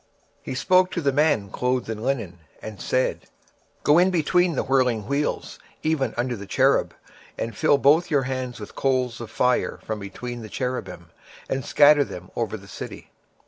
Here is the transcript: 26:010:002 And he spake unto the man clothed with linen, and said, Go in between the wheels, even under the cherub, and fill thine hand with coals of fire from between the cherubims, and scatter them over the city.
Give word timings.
26:010:002 0.01 0.09
And 0.09 0.45
he 0.47 0.55
spake 0.55 0.77
unto 0.79 1.01
the 1.01 1.11
man 1.13 1.49
clothed 1.51 1.87
with 1.87 1.99
linen, 1.99 2.39
and 2.59 2.81
said, 2.81 3.27
Go 3.83 3.99
in 3.99 4.09
between 4.09 4.55
the 4.55 4.63
wheels, 4.63 5.59
even 5.83 6.15
under 6.17 6.35
the 6.35 6.47
cherub, 6.47 6.95
and 7.37 7.55
fill 7.55 7.77
thine 7.77 8.23
hand 8.23 8.57
with 8.57 8.73
coals 8.73 9.21
of 9.21 9.29
fire 9.29 9.79
from 9.83 9.99
between 9.99 10.41
the 10.41 10.49
cherubims, 10.49 11.11
and 11.47 11.63
scatter 11.63 12.03
them 12.03 12.31
over 12.35 12.57
the 12.57 12.67
city. 12.67 13.11